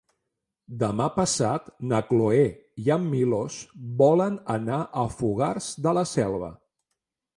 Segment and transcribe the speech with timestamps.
[0.83, 2.47] Demà passat na Cloè
[2.85, 3.59] i en Milos
[4.03, 6.51] volen anar a Fogars de la Selva.